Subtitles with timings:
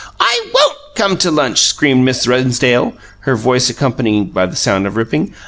[0.19, 4.87] "I WON'T go home to lunch!" screamed Miss Rennsdale, her voice accompanied by a sound
[4.87, 5.35] of ripping.